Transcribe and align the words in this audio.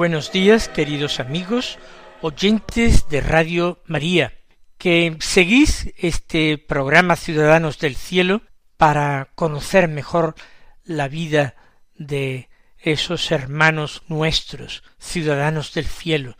Buenos 0.00 0.32
días, 0.32 0.70
queridos 0.70 1.20
amigos, 1.20 1.78
oyentes 2.22 3.10
de 3.10 3.20
Radio 3.20 3.82
María, 3.84 4.32
que 4.78 5.18
seguís 5.20 5.92
este 5.98 6.56
programa 6.56 7.16
Ciudadanos 7.16 7.78
del 7.78 7.96
Cielo 7.96 8.40
para 8.78 9.28
conocer 9.34 9.88
mejor 9.88 10.36
la 10.84 11.06
vida 11.06 11.54
de 11.96 12.48
esos 12.78 13.30
hermanos 13.30 14.02
nuestros, 14.08 14.84
ciudadanos 14.98 15.74
del 15.74 15.84
cielo, 15.84 16.34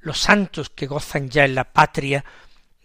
los 0.00 0.18
santos 0.18 0.68
que 0.68 0.88
gozan 0.88 1.28
ya 1.28 1.44
en 1.44 1.54
la 1.54 1.72
patria 1.72 2.24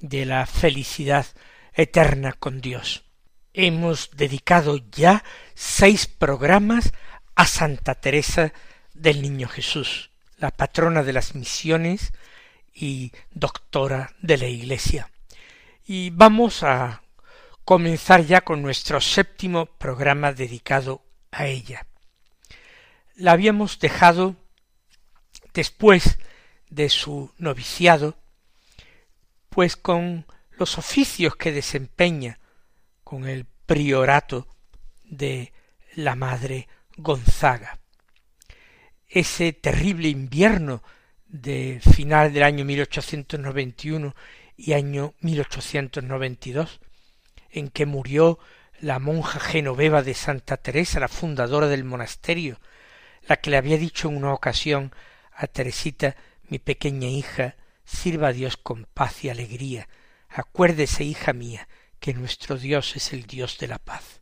de 0.02 0.28
la 0.28 0.46
felicidad 0.46 1.26
eterna 1.74 2.34
con 2.34 2.62
Dios. 2.62 3.06
Hemos 3.54 4.12
dedicado 4.12 4.78
ya 4.92 5.24
seis 5.56 6.06
programas 6.06 6.94
a 7.34 7.48
Santa 7.48 7.96
Teresa 7.96 8.54
del 8.94 9.24
Niño 9.24 9.48
Jesús 9.48 10.11
la 10.42 10.50
patrona 10.50 11.04
de 11.04 11.14
las 11.14 11.36
misiones 11.36 12.14
y 12.74 13.12
doctora 13.30 14.16
de 14.24 14.40
la 14.40 14.48
Iglesia. 14.48 15.12
Y 15.86 16.10
vamos 16.10 16.64
a 16.64 17.04
comenzar 17.64 18.26
ya 18.26 18.42
con 18.42 18.64
nuestro 18.64 19.00
séptimo 19.02 19.68
programa 19.68 20.34
dedicado 20.34 21.04
a 21.30 21.46
ella. 21.46 21.86
La 23.16 23.34
habíamos 23.34 23.78
dejado 23.78 24.36
después 25.54 26.18
de 26.72 26.90
su 26.90 27.32
noviciado, 27.38 28.18
pues 29.50 29.76
con 29.76 30.26
los 30.58 30.80
oficios 30.80 31.36
que 31.36 31.52
desempeña 31.52 32.40
con 33.04 33.28
el 33.28 33.46
priorato 33.68 34.48
de 35.04 35.54
la 35.94 36.16
Madre 36.16 36.68
Gonzaga 36.98 37.81
ese 39.12 39.52
terrible 39.52 40.08
invierno 40.08 40.82
de 41.28 41.82
final 41.96 42.34
del 42.34 42.44
año 42.44 42.64
1891 42.64 44.16
y 44.56 44.74
año 44.74 45.14
1892, 45.20 46.80
en 47.50 47.70
que 47.70 47.86
murió 47.86 48.40
la 48.80 49.00
monja 49.00 49.40
genoveva 49.40 50.02
de 50.02 50.14
Santa 50.14 50.58
Teresa, 50.58 51.02
la 51.02 51.10
fundadora 51.10 51.68
del 51.68 51.84
monasterio, 51.84 52.60
la 53.28 53.38
que 53.38 53.50
le 53.50 53.58
había 53.58 53.78
dicho 53.78 54.08
en 54.08 54.18
una 54.18 54.34
ocasión 54.34 54.94
a 55.34 55.48
Teresita, 55.48 56.16
mi 56.48 56.60
pequeña 56.60 57.08
hija, 57.08 57.56
sirva 57.84 58.30
a 58.30 58.34
Dios 58.34 58.56
con 58.56 58.86
paz 58.86 59.24
y 59.26 59.30
alegría. 59.30 59.90
Acuérdese, 60.30 61.04
hija 61.04 61.34
mía, 61.34 61.68
que 62.00 62.14
nuestro 62.14 62.58
Dios 62.58 62.96
es 62.96 63.12
el 63.12 63.24
Dios 63.24 63.58
de 63.60 63.68
la 63.68 63.78
paz. 63.78 64.22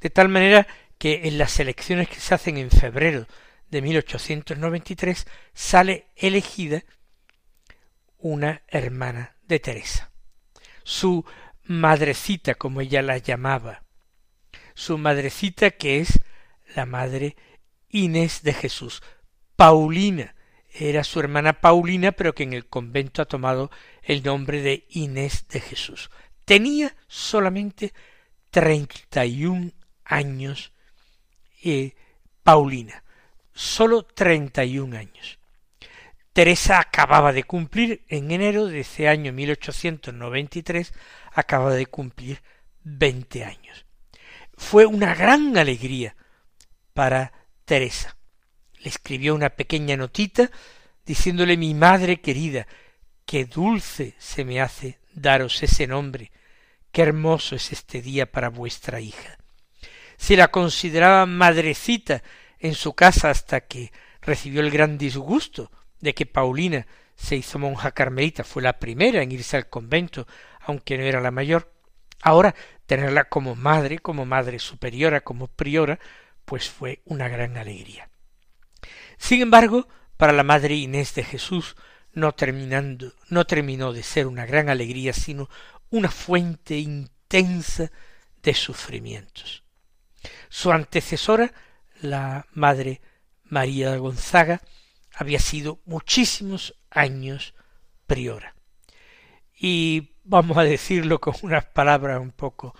De 0.01 0.09
tal 0.09 0.29
manera 0.29 0.67
que 0.97 1.27
en 1.27 1.37
las 1.37 1.59
elecciones 1.59 2.09
que 2.09 2.19
se 2.19 2.33
hacen 2.33 2.57
en 2.57 2.71
febrero 2.71 3.27
de 3.69 3.81
1893 3.81 5.27
sale 5.53 6.07
elegida 6.15 6.83
una 8.17 8.63
hermana 8.67 9.35
de 9.47 9.59
Teresa. 9.59 10.11
Su 10.83 11.25
madrecita, 11.63 12.55
como 12.55 12.81
ella 12.81 13.01
la 13.01 13.17
llamaba, 13.17 13.83
su 14.73 14.97
madrecita 14.97 15.71
que 15.71 15.99
es 15.99 16.19
la 16.75 16.85
madre 16.85 17.35
Inés 17.89 18.43
de 18.43 18.53
Jesús. 18.53 19.01
Paulina 19.55 20.35
era 20.69 21.03
su 21.03 21.19
hermana 21.19 21.61
Paulina, 21.61 22.11
pero 22.11 22.35
que 22.35 22.43
en 22.43 22.53
el 22.53 22.67
convento 22.67 23.21
ha 23.21 23.25
tomado 23.25 23.71
el 24.03 24.23
nombre 24.23 24.61
de 24.61 24.85
Inés 24.89 25.47
de 25.49 25.59
Jesús. 25.59 26.09
Tenía 26.45 26.95
solamente 27.07 27.93
treinta 28.51 29.25
y 29.25 29.45
un 29.45 29.73
años 30.05 30.71
Paulina, 32.43 33.03
sólo 33.53 34.03
treinta 34.03 34.63
y 34.63 34.79
un 34.79 34.95
años. 34.95 35.37
Teresa 36.31 36.79
acababa 36.79 37.33
de 37.33 37.43
cumplir, 37.43 38.05
en 38.07 38.31
enero 38.31 38.67
de 38.67 38.81
ese 38.81 39.09
año 39.09 39.33
1893, 39.33 40.93
acababa 41.33 41.73
de 41.73 41.87
cumplir 41.87 42.41
veinte 42.83 43.43
años. 43.43 43.85
Fue 44.55 44.85
una 44.85 45.13
gran 45.13 45.57
alegría 45.57 46.15
para 46.93 47.33
Teresa. 47.65 48.15
Le 48.79 48.89
escribió 48.89 49.35
una 49.35 49.49
pequeña 49.49 49.97
notita 49.97 50.49
diciéndole 51.05 51.57
mi 51.57 51.73
madre 51.73 52.21
querida, 52.21 52.65
qué 53.25 53.43
dulce 53.43 54.15
se 54.19 54.45
me 54.45 54.61
hace 54.61 54.99
daros 55.13 55.61
ese 55.63 55.85
nombre, 55.85 56.31
qué 56.93 57.01
hermoso 57.01 57.55
es 57.55 57.73
este 57.73 58.01
día 58.01 58.31
para 58.31 58.47
vuestra 58.49 59.01
hija 59.01 59.37
se 60.17 60.35
la 60.35 60.49
consideraba 60.49 61.25
madrecita 61.25 62.23
en 62.59 62.73
su 62.73 62.93
casa 62.93 63.29
hasta 63.29 63.61
que 63.61 63.91
recibió 64.21 64.61
el 64.61 64.71
gran 64.71 64.97
disgusto 64.97 65.71
de 65.99 66.13
que 66.13 66.25
Paulina 66.25 66.85
se 67.15 67.35
hizo 67.35 67.59
monja 67.59 67.91
carmelita, 67.91 68.43
fue 68.43 68.61
la 68.61 68.79
primera 68.79 69.21
en 69.21 69.31
irse 69.31 69.57
al 69.57 69.69
convento, 69.69 70.27
aunque 70.59 70.97
no 70.97 71.03
era 71.03 71.21
la 71.21 71.31
mayor. 71.31 71.71
Ahora 72.21 72.55
tenerla 72.85 73.25
como 73.25 73.55
madre, 73.55 73.99
como 73.99 74.25
madre 74.25 74.59
superiora, 74.59 75.21
como 75.21 75.47
priora, 75.47 75.99
pues 76.45 76.69
fue 76.69 77.01
una 77.05 77.27
gran 77.27 77.57
alegría. 77.57 78.09
Sin 79.17 79.41
embargo, 79.41 79.87
para 80.15 80.33
la 80.33 80.43
madre 80.43 80.75
Inés 80.75 81.13
de 81.15 81.23
Jesús 81.23 81.75
no 82.13 82.33
terminando, 82.33 83.13
no 83.29 83.45
terminó 83.45 83.93
de 83.93 84.03
ser 84.03 84.27
una 84.27 84.45
gran 84.45 84.69
alegría, 84.69 85.13
sino 85.13 85.49
una 85.89 86.09
fuente 86.09 86.77
intensa 86.77 87.91
de 88.41 88.53
sufrimientos. 88.53 89.63
Su 90.49 90.71
antecesora, 90.71 91.53
la 92.01 92.45
Madre 92.53 93.01
María 93.43 93.95
Gonzaga, 93.97 94.61
había 95.13 95.39
sido 95.39 95.79
muchísimos 95.85 96.75
años 96.89 97.53
priora. 98.05 98.55
Y 99.59 100.13
vamos 100.23 100.57
a 100.57 100.63
decirlo 100.63 101.19
con 101.19 101.35
unas 101.41 101.65
palabras 101.65 102.19
un 102.21 102.31
poco 102.31 102.75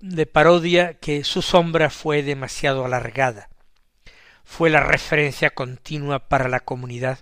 de 0.00 0.26
parodia, 0.26 0.94
que 0.94 1.24
su 1.24 1.42
sombra 1.42 1.90
fue 1.90 2.22
demasiado 2.22 2.84
alargada. 2.84 3.50
Fue 4.44 4.70
la 4.70 4.80
referencia 4.80 5.50
continua 5.50 6.28
para 6.28 6.48
la 6.48 6.60
comunidad, 6.60 7.20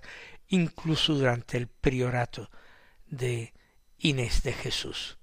incluso 0.49 1.15
durante 1.15 1.59
el 1.59 1.67
priorato 1.67 2.51
de 3.07 3.53
Inés 3.99 4.43
de 4.43 4.53
Jesús. 4.53 5.18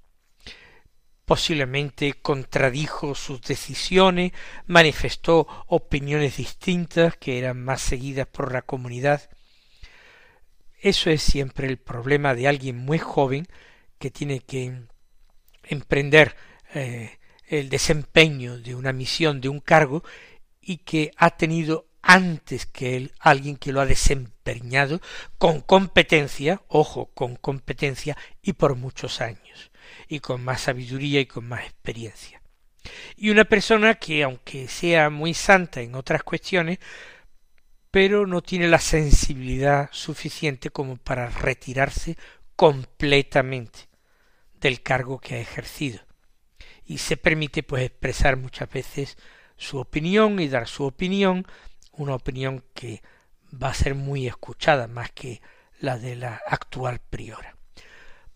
Posiblemente 1.26 2.14
contradijo 2.14 3.16
sus 3.16 3.42
decisiones, 3.42 4.32
manifestó 4.68 5.48
opiniones 5.68 6.38
distintas 6.38 7.18
que 7.18 7.40
eran 7.40 7.64
más 7.64 7.82
seguidas 7.82 8.28
por 8.28 8.52
la 8.52 8.62
comunidad. 8.62 9.30
Eso 10.80 11.10
es 11.10 11.24
siempre 11.24 11.68
el 11.68 11.78
problema 11.78 12.36
de 12.36 12.48
alguien 12.48 12.78
muy 12.78 13.00
joven 13.00 13.48
que 13.98 14.12
tiene 14.12 14.40
que 14.40 14.84
emprender 15.64 16.36
eh, 16.74 17.18
el 17.48 17.70
desempeño 17.70 18.60
de 18.60 18.76
una 18.76 18.94
misión, 18.94 19.42
de 19.42 19.50
un 19.50 19.60
cargo, 19.60 20.04
y 20.62 20.78
que 20.78 21.12
ha 21.18 21.32
tenido 21.32 21.88
antes 22.02 22.66
que 22.68 22.96
él 22.98 23.14
alguien 23.20 23.58
que 23.58 23.72
lo 23.72 23.82
ha 23.82 23.86
desempeñado 23.86 25.02
con 25.38 25.62
competencia, 25.62 26.62
ojo, 26.68 27.08
con 27.14 27.36
competencia 27.36 28.16
y 28.42 28.54
por 28.54 28.76
muchos 28.76 29.22
años, 29.22 29.72
y 30.08 30.20
con 30.20 30.44
más 30.44 30.62
sabiduría 30.62 31.20
y 31.20 31.26
con 31.26 31.48
más 31.48 31.66
experiencia. 31.66 32.42
Y 33.18 33.30
una 33.30 33.46
persona 33.46 33.96
que, 33.96 34.24
aunque 34.24 34.68
sea 34.68 35.10
muy 35.10 35.34
santa 35.34 35.82
en 35.82 35.96
otras 35.96 36.24
cuestiones, 36.24 36.80
pero 37.92 38.28
no 38.28 38.42
tiene 38.42 38.68
la 38.68 38.80
sensibilidad 38.80 39.90
suficiente 39.92 40.70
como 40.70 40.98
para 40.98 41.30
retirarse 41.30 42.18
completamente 42.56 43.88
del 44.60 44.82
cargo 44.82 45.20
que 45.20 45.36
ha 45.36 45.40
ejercido 45.40 46.02
y 46.86 47.00
se 47.00 47.18
permite 47.18 47.64
pues 47.64 47.84
expresar 47.84 48.38
muchas 48.38 48.70
veces 48.70 49.18
su 49.58 49.80
opinión 49.80 50.40
y 50.40 50.48
dar 50.48 50.68
su 50.68 50.84
opinión, 50.84 51.46
una 51.92 52.16
opinión 52.16 52.64
que 52.74 53.02
va 53.52 53.70
a 53.70 53.74
ser 53.74 53.96
muy 53.96 54.28
escuchada 54.28 54.88
más 54.88 55.12
que 55.12 55.42
la 55.80 55.98
de 55.98 56.16
la 56.16 56.42
actual 56.48 57.00
priora. 57.10 57.55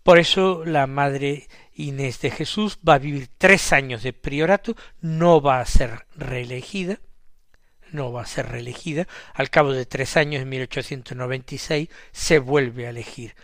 Por 0.09 0.17
eso 0.17 0.65
la 0.65 0.87
madre 0.87 1.47
Inés 1.75 2.19
de 2.19 2.31
Jesús 2.31 2.79
va 2.79 2.95
a 2.95 2.97
vivir 2.97 3.29
tres 3.37 3.71
años 3.71 4.01
de 4.01 4.11
priorato, 4.11 4.75
no 5.01 5.39
va 5.39 5.59
a 5.59 5.65
ser 5.67 6.07
reelegida, 6.15 6.99
no 7.91 8.11
va 8.11 8.23
a 8.23 8.25
ser 8.25 8.47
reelegida. 8.47 9.07
Al 9.35 9.51
cabo 9.51 9.71
de 9.71 9.85
tres 9.85 10.17
años, 10.17 10.41
en 10.41 10.49
1896, 10.49 11.89
se 12.11 12.39
vuelve 12.39 12.87
a 12.87 12.89
elegir 12.89 13.35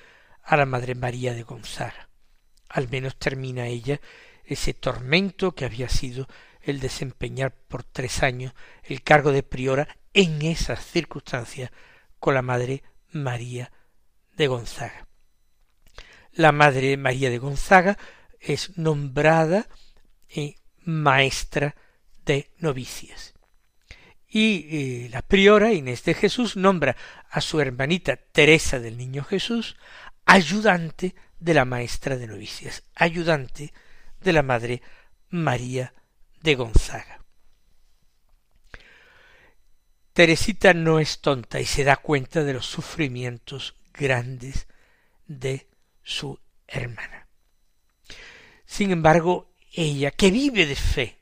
a 0.42 0.58
la 0.58 0.66
Madre 0.66 0.96
María 0.96 1.36
de 1.36 1.44
Gonzaga. 1.44 2.10
Al 2.68 2.90
menos 2.90 3.16
termina 3.16 3.68
ella 3.68 4.02
ese 4.44 4.74
tormento 4.74 5.54
que 5.54 5.66
había 5.66 5.88
sido 5.88 6.28
el 6.64 6.80
desempeñar 6.80 7.54
por 7.68 7.84
tres 7.84 8.24
años 8.24 8.56
el 8.82 9.04
cargo 9.04 9.32
de 9.32 9.44
priora 9.44 9.88
en 10.16 10.42
esas 10.42 10.84
circunstancias 10.84 11.70
con 12.18 12.34
la 12.34 12.42
Madre 12.42 12.82
María 13.12 13.72
de 14.36 14.48
Gonzaga. 14.48 15.05
La 16.36 16.52
Madre 16.52 16.98
María 16.98 17.30
de 17.30 17.38
Gonzaga 17.38 17.98
es 18.40 18.78
nombrada 18.78 19.68
eh, 20.30 20.56
maestra 20.84 21.76
de 22.26 22.52
novicias. 22.60 23.34
Y 24.28 24.68
eh, 24.70 25.10
la 25.10 25.22
priora 25.22 25.72
Inés 25.72 26.04
de 26.04 26.14
Jesús 26.14 26.58
nombra 26.58 26.98
a 27.30 27.40
su 27.40 27.62
hermanita 27.62 28.18
Teresa 28.18 28.80
del 28.80 28.98
Niño 28.98 29.24
Jesús 29.24 29.78
ayudante 30.26 31.16
de 31.40 31.54
la 31.54 31.64
maestra 31.64 32.18
de 32.18 32.28
novicias, 32.28 32.84
ayudante 32.96 33.74
de 34.20 34.34
la 34.34 34.44
Madre 34.44 34.82
María 35.30 35.94
de 36.42 36.56
Gonzaga. 36.56 37.24
Teresita 40.12 40.74
no 40.74 41.00
es 41.00 41.22
tonta 41.22 41.60
y 41.62 41.66
se 41.66 41.84
da 41.84 41.96
cuenta 41.98 42.44
de 42.44 42.54
los 42.54 42.66
sufrimientos 42.66 43.76
grandes 43.94 44.68
de 45.28 45.68
su 46.06 46.40
hermana. 46.68 47.28
Sin 48.66 48.92
embargo, 48.92 49.52
ella, 49.74 50.12
que 50.12 50.32
vive 50.32 50.66
de 50.66 50.76
fe, 50.76 51.20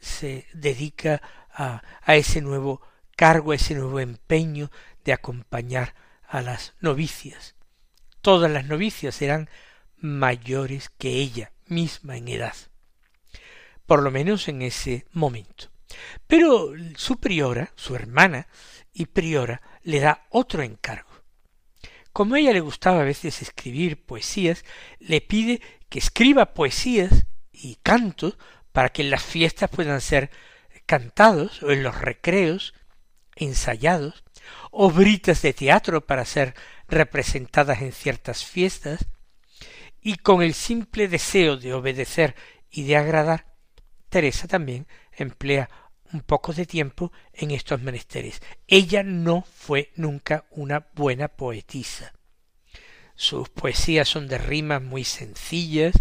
se 0.00 0.46
dedica 0.52 1.22
a, 1.52 1.82
ese 2.06 2.40
nuevo 2.40 2.80
cargo, 3.16 3.52
a 3.52 3.54
ese 3.54 3.74
nuevo 3.74 4.00
empeño 4.00 4.70
de 5.04 5.12
acompañar 5.12 5.94
a 6.26 6.40
las 6.42 6.74
novicias. 6.80 7.54
Todas 8.20 8.50
las 8.50 8.66
novicias 8.66 9.22
eran 9.22 9.48
mayores 9.96 10.90
que 10.98 11.10
ella, 11.10 11.52
misma 11.66 12.16
en 12.16 12.28
edad, 12.28 12.56
por 13.86 14.02
lo 14.02 14.10
menos 14.10 14.48
en 14.48 14.62
ese 14.62 15.06
momento. 15.12 15.70
Pero 16.26 16.72
su 16.96 17.20
priora, 17.20 17.72
su 17.76 17.94
hermana 17.94 18.48
y 18.92 19.06
priora, 19.06 19.62
le 19.82 20.00
da 20.00 20.26
otro 20.30 20.62
encargo. 20.62 21.13
Como 22.14 22.36
a 22.36 22.38
ella 22.38 22.52
le 22.52 22.60
gustaba 22.60 23.00
a 23.00 23.04
veces 23.04 23.42
escribir 23.42 24.06
poesías, 24.06 24.64
le 25.00 25.20
pide 25.20 25.60
que 25.88 25.98
escriba 25.98 26.54
poesías 26.54 27.26
y 27.50 27.74
cantos 27.82 28.38
para 28.70 28.90
que 28.90 29.02
en 29.02 29.10
las 29.10 29.24
fiestas 29.24 29.68
puedan 29.68 30.00
ser 30.00 30.30
cantados 30.86 31.60
o 31.64 31.72
en 31.72 31.82
los 31.82 32.00
recreos 32.00 32.72
ensayados, 33.34 34.22
obritas 34.70 35.42
de 35.42 35.54
teatro 35.54 36.06
para 36.06 36.24
ser 36.24 36.54
representadas 36.86 37.82
en 37.82 37.90
ciertas 37.90 38.44
fiestas, 38.44 39.06
y 40.00 40.14
con 40.14 40.40
el 40.40 40.54
simple 40.54 41.08
deseo 41.08 41.56
de 41.56 41.74
obedecer 41.74 42.36
y 42.70 42.84
de 42.84 42.96
agradar, 42.96 43.56
Teresa 44.08 44.46
también 44.46 44.86
emplea 45.10 45.68
un 46.12 46.20
poco 46.20 46.52
de 46.52 46.66
tiempo 46.66 47.12
en 47.32 47.50
estos 47.50 47.80
menesteres. 47.80 48.40
Ella 48.66 49.02
no 49.02 49.42
fue 49.42 49.92
nunca 49.96 50.44
una 50.50 50.86
buena 50.94 51.28
poetisa. 51.28 52.12
Sus 53.16 53.48
poesías 53.48 54.08
son 54.08 54.26
de 54.26 54.38
rimas 54.38 54.82
muy 54.82 55.04
sencillas, 55.04 55.94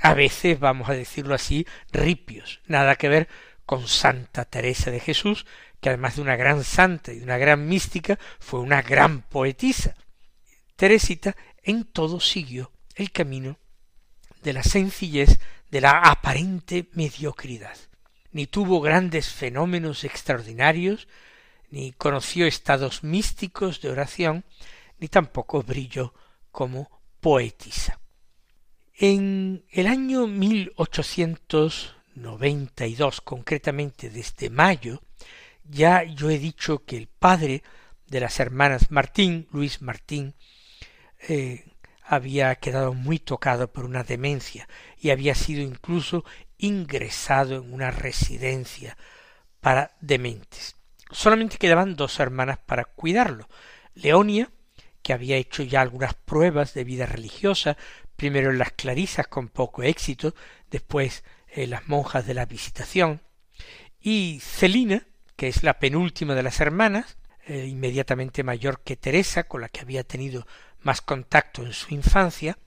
a 0.00 0.14
veces, 0.14 0.60
vamos 0.60 0.88
a 0.88 0.94
decirlo 0.94 1.34
así, 1.34 1.66
ripios, 1.90 2.60
nada 2.66 2.96
que 2.96 3.08
ver 3.08 3.28
con 3.66 3.88
Santa 3.88 4.44
Teresa 4.44 4.90
de 4.90 5.00
Jesús, 5.00 5.44
que 5.80 5.88
además 5.88 6.16
de 6.16 6.22
una 6.22 6.36
gran 6.36 6.64
santa 6.64 7.12
y 7.12 7.20
una 7.20 7.36
gran 7.38 7.66
mística, 7.68 8.18
fue 8.38 8.60
una 8.60 8.82
gran 8.82 9.22
poetisa. 9.22 9.94
Teresita 10.76 11.36
en 11.62 11.84
todo 11.84 12.20
siguió 12.20 12.72
el 12.94 13.10
camino 13.10 13.58
de 14.42 14.52
la 14.52 14.62
sencillez, 14.62 15.40
de 15.70 15.80
la 15.80 15.98
aparente 15.98 16.88
mediocridad. 16.92 17.76
Ni 18.32 18.46
tuvo 18.46 18.80
grandes 18.80 19.28
fenómenos 19.28 20.04
extraordinarios, 20.04 21.08
ni 21.70 21.92
conoció 21.92 22.46
estados 22.46 23.04
místicos 23.04 23.80
de 23.80 23.90
oración, 23.90 24.44
ni 24.98 25.06
tampoco 25.08 25.62
brilló 25.62 26.12
como 26.50 26.90
poetisa. 27.20 28.00
En 28.94 29.64
el 29.70 29.86
año 29.86 30.26
1892, 30.26 33.20
concretamente 33.20 34.10
desde 34.10 34.50
mayo, 34.50 35.00
ya 35.64 36.02
yo 36.02 36.30
he 36.30 36.38
dicho 36.38 36.84
que 36.84 36.96
el 36.96 37.06
padre 37.06 37.62
de 38.06 38.18
las 38.20 38.40
hermanas 38.40 38.90
Martín, 38.90 39.46
Luis 39.52 39.82
Martín, 39.82 40.34
eh, 41.28 41.66
había 42.02 42.54
quedado 42.56 42.94
muy 42.94 43.18
tocado 43.18 43.70
por 43.70 43.84
una 43.84 44.02
demencia 44.02 44.66
y 44.98 45.10
había 45.10 45.34
sido 45.34 45.60
incluso 45.62 46.24
ingresado 46.58 47.56
en 47.56 47.72
una 47.72 47.90
residencia 47.90 48.96
para 49.60 49.96
dementes. 50.00 50.76
Solamente 51.10 51.58
quedaban 51.58 51.96
dos 51.96 52.20
hermanas 52.20 52.58
para 52.58 52.84
cuidarlo. 52.84 53.48
Leonia, 53.94 54.50
que 55.02 55.12
había 55.12 55.36
hecho 55.36 55.62
ya 55.62 55.80
algunas 55.80 56.14
pruebas 56.14 56.74
de 56.74 56.84
vida 56.84 57.06
religiosa, 57.06 57.76
primero 58.16 58.50
en 58.50 58.58
las 58.58 58.72
clarisas 58.72 59.26
con 59.26 59.48
poco 59.48 59.82
éxito, 59.82 60.34
después 60.70 61.24
en 61.48 61.70
las 61.70 61.88
monjas 61.88 62.26
de 62.26 62.34
la 62.34 62.44
visitación, 62.44 63.22
y 64.00 64.40
Celina, 64.42 65.06
que 65.36 65.48
es 65.48 65.62
la 65.62 65.78
penúltima 65.78 66.34
de 66.34 66.42
las 66.42 66.60
hermanas, 66.60 67.16
eh, 67.46 67.66
inmediatamente 67.66 68.42
mayor 68.42 68.80
que 68.82 68.96
Teresa, 68.96 69.44
con 69.44 69.60
la 69.60 69.68
que 69.68 69.80
había 69.80 70.04
tenido 70.04 70.46
más 70.80 71.00
contacto 71.00 71.62
en 71.64 71.72
su 71.72 71.94
infancia, 71.94 72.58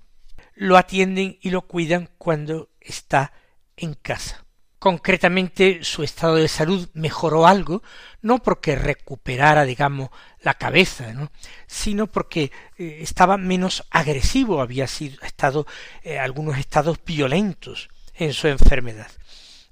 lo 0.56 0.78
atienden 0.78 1.38
y 1.42 1.50
lo 1.52 1.62
cuidan 1.68 2.10
cuando 2.18 2.70
está 2.80 3.34
en 3.78 3.94
casa. 3.94 4.46
Concretamente 4.80 5.84
su 5.84 6.02
estado 6.02 6.36
de 6.36 6.48
salud 6.48 6.90
mejoró 6.94 7.46
algo, 7.46 7.84
no 8.22 8.40
porque 8.40 8.76
recuperara, 8.76 9.64
digamos, 9.64 10.10
la 10.42 10.56
cabeza, 10.56 11.14
¿no? 11.14 11.32
sino 11.68 12.08
porque 12.08 12.52
eh, 12.78 12.98
estaba 13.02 13.38
menos 13.38 13.84
agresivo, 13.92 14.60
había 14.60 14.88
sido, 14.88 15.22
estado 15.22 15.68
eh, 16.02 16.18
algunos 16.18 16.58
estados 16.58 16.98
violentos 17.06 17.90
en 18.16 18.34
su 18.34 18.48
enfermedad 18.48 19.12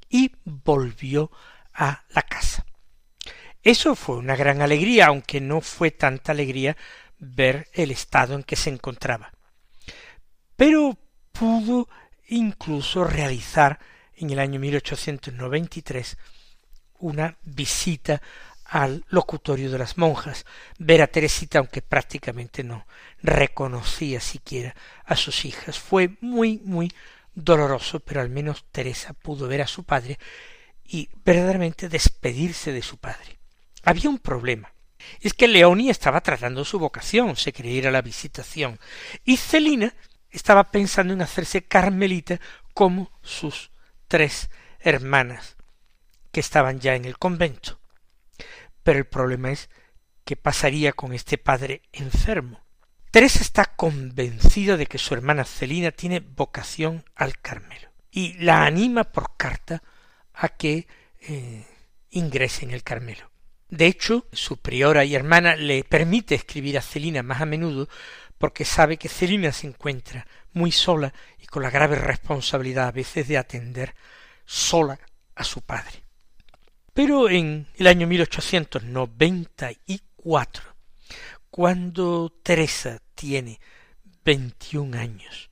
y 0.09 0.31
volvió 0.43 1.31
a 1.73 2.03
la 2.09 2.21
casa. 2.21 2.65
Eso 3.63 3.95
fue 3.95 4.17
una 4.17 4.35
gran 4.35 4.61
alegría, 4.61 5.07
aunque 5.07 5.41
no 5.41 5.61
fue 5.61 5.91
tanta 5.91 6.31
alegría 6.31 6.77
ver 7.17 7.67
el 7.73 7.91
estado 7.91 8.35
en 8.35 8.43
que 8.43 8.55
se 8.55 8.69
encontraba. 8.69 9.31
Pero 10.55 10.97
pudo 11.31 11.87
incluso 12.29 13.03
realizar 13.03 13.79
en 14.15 14.29
el 14.29 14.39
año 14.39 14.59
1893 14.59 16.17
una 16.99 17.37
visita 17.43 18.21
al 18.65 19.03
locutorio 19.09 19.71
de 19.71 19.79
las 19.79 19.97
monjas, 19.97 20.45
ver 20.77 21.01
a 21.01 21.07
Teresita, 21.07 21.59
aunque 21.59 21.81
prácticamente 21.81 22.63
no 22.63 22.85
reconocía 23.21 24.19
siquiera 24.19 24.75
a 25.05 25.15
sus 25.15 25.43
hijas. 25.45 25.79
Fue 25.79 26.17
muy, 26.21 26.61
muy 26.63 26.93
doloroso, 27.33 27.99
pero 27.99 28.21
al 28.21 28.29
menos 28.29 28.65
Teresa 28.71 29.13
pudo 29.13 29.47
ver 29.47 29.61
a 29.61 29.67
su 29.67 29.83
padre 29.83 30.19
y 30.85 31.09
verdaderamente 31.25 31.89
despedirse 31.89 32.71
de 32.71 32.83
su 32.83 32.97
padre. 32.97 33.39
Había 33.83 34.09
un 34.09 34.19
problema. 34.19 34.71
Es 35.21 35.33
que 35.33 35.47
Leonie 35.47 35.89
estaba 35.89 36.21
tratando 36.21 36.65
su 36.65 36.77
vocación, 36.77 37.35
se 37.35 37.53
quería 37.53 37.71
ir 37.71 37.87
a 37.87 37.91
la 37.91 38.01
visitación, 38.01 38.79
y 39.23 39.37
Celina 39.37 39.95
estaba 40.29 40.71
pensando 40.71 41.13
en 41.13 41.21
hacerse 41.21 41.63
carmelita 41.63 42.39
como 42.73 43.11
sus 43.21 43.71
tres 44.07 44.49
hermanas, 44.79 45.57
que 46.31 46.39
estaban 46.39 46.79
ya 46.79 46.95
en 46.95 47.05
el 47.05 47.17
convento. 47.17 47.79
Pero 48.83 48.99
el 48.99 49.05
problema 49.05 49.51
es 49.51 49.69
qué 50.25 50.35
pasaría 50.35 50.93
con 50.93 51.13
este 51.13 51.37
padre 51.37 51.81
enfermo. 51.91 52.63
Teresa 53.11 53.41
está 53.41 53.65
convencida 53.65 54.77
de 54.77 54.85
que 54.85 54.99
su 54.99 55.13
hermana 55.15 55.43
Celina 55.43 55.91
tiene 55.91 56.19
vocación 56.19 57.03
al 57.15 57.39
Carmelo 57.39 57.89
y 58.11 58.33
la 58.33 58.65
anima 58.65 59.05
por 59.05 59.35
carta 59.35 59.81
a 60.33 60.49
que 60.49 60.87
eh, 61.21 61.65
ingrese 62.11 62.65
en 62.65 62.71
el 62.71 62.83
Carmelo. 62.83 63.31
De 63.69 63.85
hecho, 63.85 64.27
su 64.31 64.57
priora 64.57 65.05
y 65.05 65.15
hermana 65.15 65.55
le 65.55 65.83
permite 65.83 66.35
escribir 66.35 66.77
a 66.77 66.81
Celina 66.81 67.23
más 67.23 67.41
a 67.41 67.45
menudo 67.45 67.87
porque 68.39 68.65
sabe 68.65 68.97
que 68.97 69.09
Celina 69.09 69.51
se 69.51 69.67
encuentra 69.67 70.25
muy 70.53 70.71
sola 70.71 71.13
y 71.37 71.45
con 71.45 71.61
la 71.61 71.69
grave 71.69 71.97
responsabilidad 71.97 72.87
a 72.87 72.91
veces 72.91 73.27
de 73.27 73.37
atender 73.37 73.93
sola 74.45 74.99
a 75.35 75.43
su 75.43 75.61
padre. 75.61 76.01
Pero 76.93 77.29
en 77.29 77.67
el 77.77 77.85
año 77.85 78.07
1894, 78.07 80.63
cuando 81.51 82.33
Teresa 82.41 82.99
tiene 83.13 83.59
veintiún 84.23 84.95
años, 84.95 85.51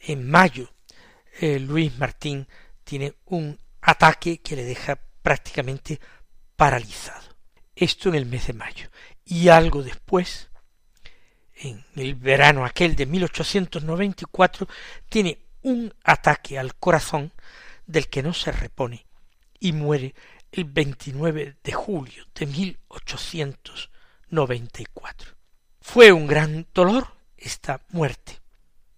en 0.00 0.30
mayo 0.30 0.72
eh, 1.40 1.58
Luis 1.58 1.98
Martín 1.98 2.46
tiene 2.84 3.14
un 3.26 3.58
ataque 3.82 4.38
que 4.38 4.56
le 4.56 4.64
deja 4.64 4.98
prácticamente 5.22 6.00
paralizado. 6.56 7.36
Esto 7.74 8.08
en 8.08 8.14
el 8.16 8.26
mes 8.26 8.48
de 8.48 8.52
mayo. 8.54 8.90
Y 9.24 9.48
algo 9.48 9.82
después, 9.82 10.47
en 11.60 11.84
el 11.96 12.14
verano 12.14 12.64
aquel 12.64 12.96
de 12.96 13.04
1894, 13.06 14.68
tiene 15.08 15.38
un 15.62 15.92
ataque 16.04 16.58
al 16.58 16.76
corazón 16.76 17.32
del 17.86 18.08
que 18.08 18.22
no 18.22 18.32
se 18.32 18.52
repone 18.52 19.04
y 19.60 19.72
muere 19.72 20.14
el 20.52 20.64
29 20.64 21.56
de 21.62 21.72
julio 21.72 22.24
de 22.34 22.46
1894. 22.46 25.34
Fue 25.80 26.12
un 26.12 26.26
gran 26.26 26.66
dolor 26.72 27.08
esta 27.36 27.82
muerte. 27.90 28.40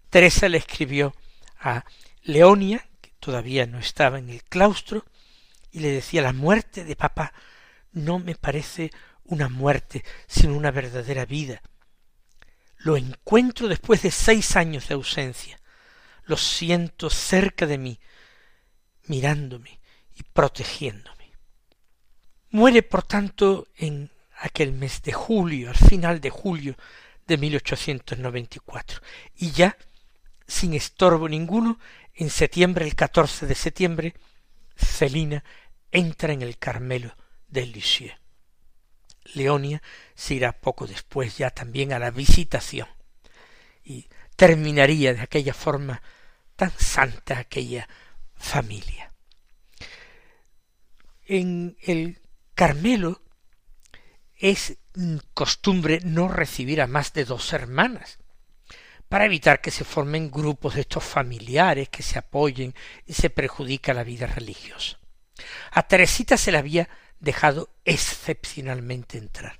Teresa 0.09 0.49
le 0.49 0.59
escribió 0.59 1.13
a 1.59 1.85
Leonia, 2.23 2.89
que 3.01 3.11
todavía 3.21 3.67
no 3.67 3.79
estaba 3.79 4.19
en 4.19 4.31
el 4.31 4.43
claustro, 4.45 5.05
y 5.71 5.81
le 5.81 5.91
decía 5.91 6.23
la 6.23 6.33
muerte 6.33 6.85
de 6.85 6.97
papá 6.97 7.35
no 7.93 8.19
me 8.19 8.35
parece 8.35 8.91
una 9.25 9.49
muerte, 9.49 10.05
sino 10.27 10.57
una 10.57 10.71
verdadera 10.71 11.25
vida. 11.25 11.63
Lo 12.83 12.97
encuentro 12.97 13.69
después 13.69 14.03
de 14.03 14.11
seis 14.11 14.57
años 14.57 14.89
de 14.89 14.95
ausencia. 14.95 15.61
Lo 16.25 16.37
siento 16.37 17.11
cerca 17.11 17.67
de 17.67 17.77
mí, 17.77 18.01
mirándome 19.07 19.81
y 20.17 20.23
protegiéndome. 20.23 21.33
Muere, 22.51 22.83
por 22.83 23.03
tanto, 23.03 23.69
en 23.77 24.11
aquel 24.39 24.73
mes 24.73 25.03
de 25.03 25.13
julio, 25.13 25.69
al 25.69 25.77
final 25.77 26.21
de 26.21 26.31
julio 26.31 26.77
de 27.27 27.37
1894, 27.37 29.01
y 29.37 29.51
ya, 29.51 29.77
sin 30.47 30.75
estorbo 30.75 31.29
ninguno, 31.29 31.79
en 32.15 32.31
septiembre, 32.31 32.87
el 32.87 32.95
14 32.95 33.47
de 33.47 33.55
septiembre, 33.55 34.15
Celina 34.77 35.45
entra 35.93 36.33
en 36.33 36.43
el 36.43 36.59
Carmelo 36.59 37.15
de 37.47 37.67
Lisieux. 37.67 38.20
Leonia 39.35 39.83
se 40.15 40.35
irá 40.35 40.53
poco 40.53 40.87
después 40.87 41.39
ya 41.39 41.51
también 41.51 41.93
a 41.93 41.99
la 41.99 42.11
visitación 42.11 42.89
y 43.85 44.09
terminaría 44.37 45.15
de 45.15 45.21
aquella 45.21 45.55
forma 45.55 46.03
tan 46.57 46.73
santa 46.79 47.39
aquella 47.39 47.89
familia. 48.35 49.13
En 51.27 51.77
el 51.83 52.21
Carmelo 52.55 53.23
es 54.37 54.79
costumbre 55.35 56.01
no 56.03 56.29
recibir 56.29 56.81
a 56.81 56.87
más 56.87 57.13
de 57.13 57.25
dos 57.25 57.53
hermanas, 57.53 58.19
para 59.09 59.25
evitar 59.25 59.61
que 59.61 59.71
se 59.71 59.85
formen 59.85 60.31
grupos 60.31 60.77
de 60.77 60.83
estos 60.83 61.03
familiares 61.03 61.89
que 61.89 62.03
se 62.03 62.19
apoyen 62.19 62.75
y 63.07 63.15
se 63.15 63.29
perjudica 63.29 63.93
la 63.93 64.05
vida 64.05 64.27
religiosa. 64.27 64.99
A 65.73 65.83
Teresita 65.83 66.37
se 66.37 66.53
le 66.53 66.59
había 66.59 66.89
dejado 67.21 67.71
excepcionalmente 67.85 69.19
entrar, 69.19 69.57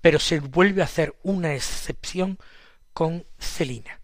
pero 0.00 0.18
se 0.18 0.40
vuelve 0.40 0.82
a 0.82 0.86
hacer 0.86 1.14
una 1.22 1.54
excepción 1.54 2.38
con 2.92 3.24
Celina. 3.38 4.00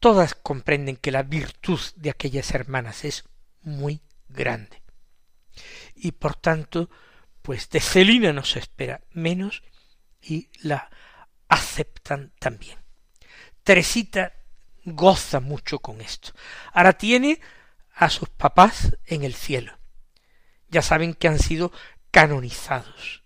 Todas 0.00 0.34
comprenden 0.34 0.96
que 0.96 1.10
la 1.10 1.22
virtud 1.22 1.80
de 1.96 2.10
aquellas 2.10 2.52
hermanas 2.52 3.04
es 3.04 3.24
muy 3.62 4.00
grande 4.28 4.82
y 5.94 6.12
por 6.12 6.36
tanto, 6.36 6.90
pues 7.42 7.68
de 7.70 7.80
Celina 7.80 8.32
no 8.32 8.44
se 8.44 8.58
espera 8.58 9.00
menos 9.12 9.62
y 10.22 10.48
la 10.62 10.90
aceptan 11.48 12.32
también. 12.38 12.78
Teresita 13.62 14.32
goza 14.84 15.40
mucho 15.40 15.78
con 15.80 16.00
esto. 16.00 16.32
Ahora 16.72 16.94
tiene 16.94 17.40
a 17.94 18.10
sus 18.10 18.28
papás 18.28 18.96
en 19.06 19.24
el 19.24 19.34
cielo. 19.34 19.77
Ya 20.68 20.82
saben 20.82 21.14
que 21.14 21.28
han 21.28 21.38
sido 21.38 21.72
canonizados. 22.10 23.22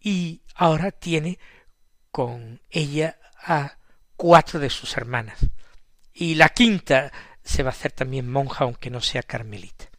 Y 0.00 0.42
ahora 0.54 0.90
tiene 0.90 1.38
con 2.10 2.60
ella 2.70 3.18
a 3.36 3.78
cuatro 4.16 4.58
de 4.60 4.70
sus 4.70 4.96
hermanas. 4.96 5.38
Y 6.12 6.34
la 6.34 6.48
quinta 6.50 7.12
se 7.42 7.62
va 7.62 7.70
a 7.70 7.72
hacer 7.72 7.92
también 7.92 8.30
monja 8.30 8.64
aunque 8.64 8.90
no 8.90 9.00
sea 9.00 9.22
carmelita. 9.22 9.90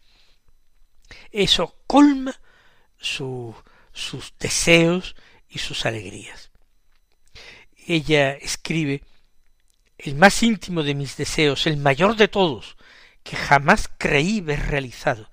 Eso 1.32 1.82
colma 1.88 2.40
sus 2.98 3.56
deseos 4.40 5.16
y 5.50 5.60
sus 5.60 5.86
alegrías. 5.86 6.52
Ella 7.88 8.34
escribe 8.34 9.04
el 9.98 10.16
más 10.16 10.44
íntimo 10.44 10.84
de 10.84 10.96
mis 10.96 11.18
deseos, 11.18 11.68
el 11.68 11.78
mayor 11.78 12.16
de 12.16 12.28
todos, 12.28 12.78
que 13.24 13.36
jamás 13.36 13.90
creí 13.98 14.42
ver 14.42 14.68
realizado, 14.68 15.31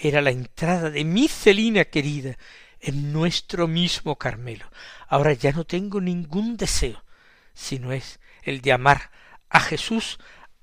era 0.00 0.22
la 0.22 0.30
entrada 0.30 0.90
de 0.90 1.04
mi 1.04 1.28
Celina 1.28 1.84
querida 1.84 2.38
en 2.80 3.12
nuestro 3.12 3.66
mismo 3.66 4.16
Carmelo. 4.16 4.70
Ahora 5.08 5.32
ya 5.32 5.52
no 5.52 5.64
tengo 5.64 6.00
ningún 6.00 6.56
deseo, 6.56 7.04
sino 7.52 7.92
es 7.92 8.20
el 8.42 8.60
de 8.60 8.72
amar 8.72 9.10
a 9.48 9.60
Jesús 9.60 10.18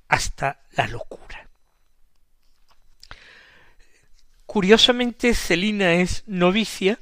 hasta 0.08 0.62
la 0.72 0.88
locura. 0.88 1.50
Curiosamente, 4.46 5.34
Celina 5.34 5.96
es 5.96 6.24
novicia 6.28 6.98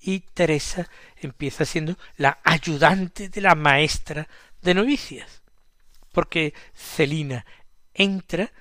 y 0.00 0.20
Teresa 0.20 0.88
empieza 1.16 1.64
siendo 1.64 1.96
la 2.16 2.38
ayudante 2.44 3.28
de 3.28 3.40
la 3.40 3.54
maestra 3.54 4.28
de 4.62 4.74
novicias, 4.74 5.42
porque 6.12 6.54
Celina 6.74 7.44
entra 7.94 8.52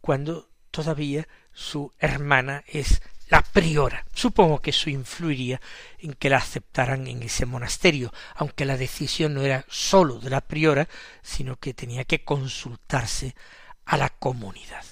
cuando 0.00 0.50
todavía 0.70 1.26
su 1.60 1.92
hermana 1.98 2.64
es 2.66 3.02
la 3.28 3.42
priora. 3.42 4.06
Supongo 4.14 4.60
que 4.60 4.70
eso 4.70 4.88
influiría 4.88 5.60
en 5.98 6.14
que 6.14 6.30
la 6.30 6.38
aceptaran 6.38 7.06
en 7.06 7.22
ese 7.22 7.44
monasterio, 7.44 8.12
aunque 8.34 8.64
la 8.64 8.78
decisión 8.78 9.34
no 9.34 9.42
era 9.42 9.66
sólo 9.68 10.18
de 10.20 10.30
la 10.30 10.40
priora, 10.40 10.88
sino 11.22 11.56
que 11.56 11.74
tenía 11.74 12.04
que 12.04 12.24
consultarse 12.24 13.36
a 13.84 13.98
la 13.98 14.08
comunidad. 14.08 14.84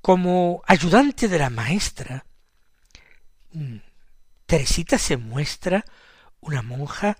Como 0.00 0.62
ayudante 0.66 1.26
de 1.26 1.38
la 1.38 1.50
maestra, 1.50 2.24
mm, 3.52 3.78
Teresita 4.46 4.96
se 4.98 5.16
muestra 5.16 5.84
una 6.40 6.62
monja 6.62 7.18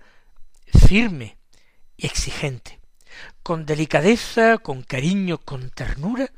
firme 0.87 1.37
y 1.97 2.05
exigente. 2.05 2.79
con 3.43 3.65
delicadeza, 3.65 4.57
con 4.57 4.83
cariño, 4.83 5.37
con 5.37 5.69
ternura, 5.69 6.29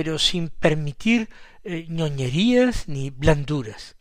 pero 0.00 0.18
sin 0.18 0.48
permitir 0.48 1.28
eh, 1.62 1.84
ñoñerías 1.90 2.88
ni 2.88 3.10
blanduras. 3.10 3.96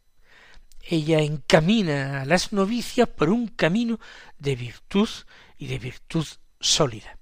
Ella 0.82 1.20
encamina 1.20 2.22
a 2.22 2.26
las 2.26 2.54
novicias 2.54 3.10
por 3.10 3.28
un 3.30 3.50
camino 3.50 4.00
de 4.38 4.56
virtud 4.56 5.10
y 5.58 5.68
de 5.68 5.78
virtud 5.78 6.26
sólida. 6.58 7.18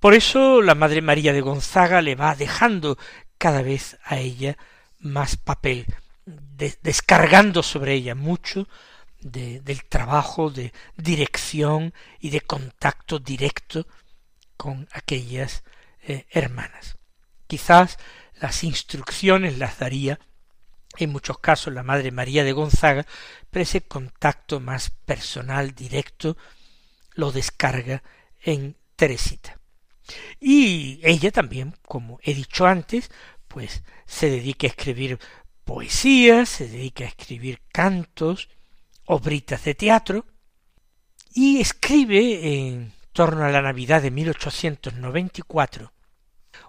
Por 0.00 0.14
eso 0.14 0.62
la 0.62 0.74
Madre 0.74 1.02
María 1.02 1.34
de 1.34 1.42
Gonzaga 1.42 2.00
le 2.00 2.14
va 2.14 2.34
dejando 2.34 2.96
cada 3.36 3.60
vez 3.60 3.98
a 4.04 4.16
ella 4.16 4.56
más 4.98 5.36
papel, 5.36 5.84
descargando 6.24 7.62
sobre 7.62 7.92
ella 7.92 8.14
mucho 8.14 8.68
del 9.20 9.84
trabajo 9.84 10.48
de 10.48 10.72
dirección 10.96 11.92
y 12.20 12.30
de 12.30 12.40
contacto 12.40 13.18
directo 13.18 13.86
con 14.56 14.88
aquellas 14.92 15.62
eh, 16.00 16.24
hermanas. 16.30 16.96
Quizás 17.54 17.98
las 18.40 18.64
instrucciones 18.64 19.58
las 19.58 19.78
daría 19.78 20.18
en 20.96 21.10
muchos 21.10 21.38
casos 21.38 21.72
la 21.72 21.84
Madre 21.84 22.10
María 22.10 22.42
de 22.42 22.50
Gonzaga, 22.50 23.06
pero 23.48 23.62
ese 23.62 23.82
contacto 23.82 24.58
más 24.58 24.90
personal, 24.90 25.72
directo, 25.72 26.36
lo 27.12 27.30
descarga 27.30 28.02
en 28.42 28.76
Teresita. 28.96 29.60
Y 30.40 30.98
ella 31.04 31.30
también, 31.30 31.76
como 31.86 32.18
he 32.24 32.34
dicho 32.34 32.66
antes, 32.66 33.12
pues 33.46 33.84
se 34.04 34.30
dedica 34.30 34.66
a 34.66 34.70
escribir 34.70 35.20
poesía, 35.62 36.46
se 36.46 36.66
dedica 36.66 37.04
a 37.04 37.06
escribir 37.06 37.60
cantos, 37.70 38.48
obritas 39.04 39.62
de 39.62 39.76
teatro, 39.76 40.26
y 41.32 41.60
escribe 41.60 42.66
en 42.66 42.92
torno 43.12 43.44
a 43.44 43.50
la 43.50 43.62
Navidad 43.62 44.02
de 44.02 44.10
1894 44.10 45.93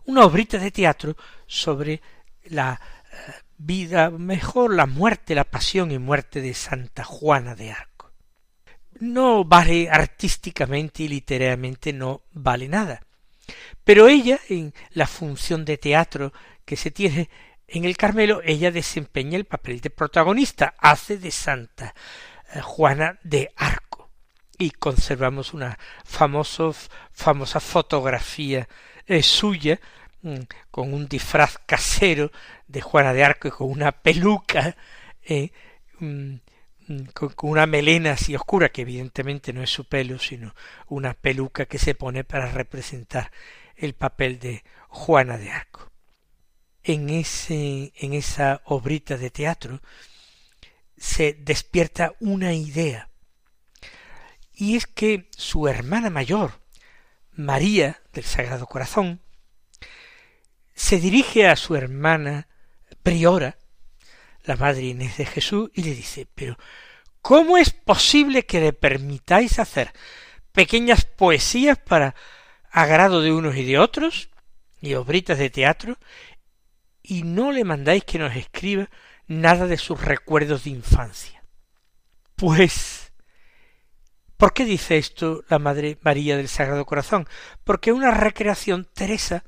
una 0.06 0.26
obrita 0.26 0.58
de 0.58 0.72
teatro 0.72 1.16
sobre 1.48 2.02
la 2.46 2.80
eh, 3.12 3.34
vida, 3.58 4.10
mejor 4.10 4.74
la 4.74 4.86
muerte, 4.86 5.36
la 5.36 5.44
pasión 5.44 5.92
y 5.92 6.00
muerte 6.00 6.42
de 6.42 6.54
Santa 6.54 7.04
Juana 7.04 7.56
de 7.56 7.72
Arco. 7.72 8.12
No 9.00 9.44
vale 9.44 9.90
artísticamente 9.90 11.04
y 11.04 11.08
literariamente 11.10 11.92
no 11.92 12.24
vale 12.32 12.68
nada. 12.68 13.02
Pero 13.84 14.08
ella, 14.08 14.40
en 14.50 14.74
la 14.92 15.08
función 15.08 15.66
de 15.66 15.78
teatro 15.78 16.34
que 16.64 16.76
se 16.76 16.92
tiene 16.92 17.30
en 17.68 17.86
el 17.86 17.98
Carmelo, 17.98 18.42
ella 18.44 18.72
desempeña 18.72 19.38
el 19.38 19.46
papel 19.46 19.82
de 19.82 19.90
protagonista, 19.90 20.76
hace 20.78 21.18
de 21.18 21.32
Santa 21.32 21.94
eh, 22.54 22.62
Juana 22.62 23.20
de 23.24 23.52
Arco. 23.56 24.10
Y 24.58 24.72
conservamos 24.72 25.54
una 25.54 25.78
famosa 26.06 27.60
fotografía 27.60 28.70
eh, 29.08 29.24
suya 29.24 29.80
mm, 30.22 30.42
con 30.72 30.94
un 30.94 31.08
disfraz 31.08 31.58
casero 31.66 32.32
de 32.68 32.82
Juana 32.82 33.14
de 33.14 33.24
Arco 33.24 33.48
y 33.48 33.52
con 33.52 33.70
una 33.70 33.92
peluca 33.92 34.76
eh, 35.24 35.52
mm, 36.00 36.36
mm, 36.88 37.04
con, 37.14 37.34
una 37.42 37.66
melena 37.66 38.14
así 38.14 38.36
oscura, 38.36 38.70
que 38.70 38.82
evidentemente 38.82 39.54
no 39.54 39.64
es 39.64 39.70
su 39.70 39.86
pelo, 39.86 40.20
sino 40.20 40.54
una 40.88 41.14
peluca 41.14 41.66
que 41.66 41.80
se 41.80 41.96
pone 41.96 42.24
para 42.24 42.52
representar 42.52 43.32
el 43.76 43.94
papel 43.94 44.40
de 44.40 44.64
Juana 44.88 45.38
de 45.38 45.52
Arco. 45.52 45.92
En, 46.84 47.10
ese, 47.10 47.94
en 47.96 48.14
esa 48.14 48.62
obrita 48.66 49.18
de 49.18 49.32
teatro 49.32 49.82
se 50.98 51.34
despierta 51.34 52.14
una 52.20 52.54
idea, 52.54 53.10
y 54.54 54.78
es 54.78 54.88
que 54.88 55.28
su 55.32 55.68
hermana 55.68 56.10
mayor, 56.10 56.62
María 57.36 58.02
del 58.14 58.24
Sagrado 58.24 58.66
Corazón, 58.66 59.22
se 60.74 61.00
dirige 61.00 61.48
a 61.48 61.56
su 61.56 61.76
hermana 61.76 62.48
priora, 63.04 63.58
la 64.44 64.56
Madre 64.56 64.84
Inés 64.84 65.18
de 65.18 65.26
Jesús, 65.26 65.70
y 65.74 65.84
le 65.84 65.94
dice, 65.96 66.28
pero 66.36 66.58
¿cómo 67.22 67.58
es 67.58 67.72
posible 67.72 68.46
que 68.46 68.60
le 68.60 68.74
permitáis 68.74 69.60
hacer 69.60 69.92
pequeñas 70.52 71.06
poesías 71.06 71.78
para 71.78 72.16
agrado 72.72 73.22
de 73.22 73.32
unos 73.32 73.56
y 73.56 73.66
de 73.66 73.80
otros, 73.80 74.30
y 74.82 74.94
obritas 74.94 75.38
de 75.38 75.50
teatro, 75.50 75.98
y 77.02 77.24
no 77.24 77.52
le 77.52 77.64
mandáis 77.64 78.04
que 78.04 78.20
nos 78.20 78.36
escriba 78.36 78.90
nada 79.28 79.68
de 79.68 79.78
sus 79.78 80.02
recuerdos 80.02 80.66
de 80.66 80.72
infancia? 80.72 81.44
Pues, 82.36 83.05
¿por 84.38 84.54
qué 84.54 84.66
dice 84.66 84.98
esto 84.98 85.44
la 85.50 85.60
Madre 85.60 85.98
María 86.02 86.38
del 86.38 86.48
Sagrado 86.48 86.86
Corazón? 86.86 87.28
Porque 87.64 87.92
una 87.92 88.12
recreación 88.12 88.88
Teresa 88.94 89.44